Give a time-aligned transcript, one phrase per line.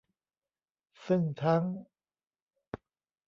[1.05, 1.63] ซึ่งทั้ง